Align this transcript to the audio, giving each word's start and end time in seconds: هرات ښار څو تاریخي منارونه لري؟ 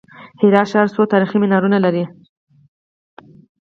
هرات 0.41 0.67
ښار 0.71 0.87
څو 0.95 1.01
تاریخي 1.13 1.37
منارونه 1.41 1.77
لري؟ 1.85 2.03